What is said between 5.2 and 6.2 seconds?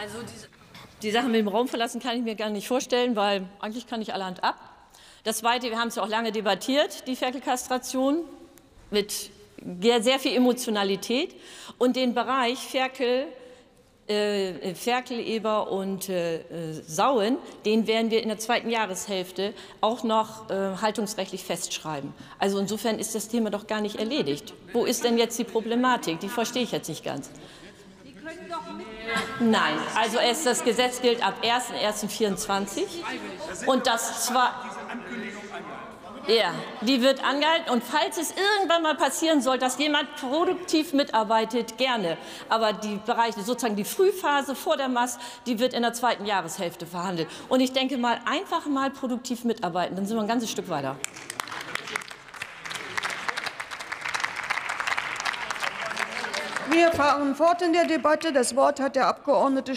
Das Zweite, wir haben es ja auch